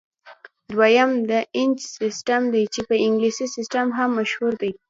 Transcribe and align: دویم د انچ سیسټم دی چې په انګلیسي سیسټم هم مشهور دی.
دویم 0.71 1.11
د 1.29 1.31
انچ 1.57 1.77
سیسټم 1.99 2.41
دی 2.53 2.63
چې 2.73 2.81
په 2.87 2.95
انګلیسي 3.05 3.45
سیسټم 3.55 3.87
هم 3.97 4.09
مشهور 4.19 4.53
دی. 4.61 4.71